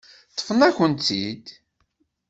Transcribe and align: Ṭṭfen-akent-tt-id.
Ṭṭfen-akent-tt-id. 0.31 1.45